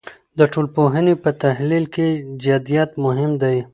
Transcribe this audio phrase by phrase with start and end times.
[0.37, 2.07] د ټولنپوهنې په تحلیل کې
[2.45, 3.57] جدیت مهم دی.